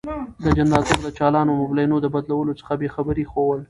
[0.43, 3.59] د جنراتور د چالان او مبلينو د بدلولو څخه بې خبري ښوول.